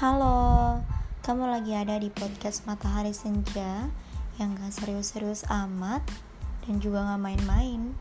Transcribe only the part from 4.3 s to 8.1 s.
yang gak serius-serius amat dan juga gak main-main.